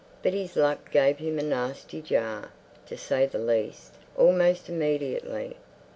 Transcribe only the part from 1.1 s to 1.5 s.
him a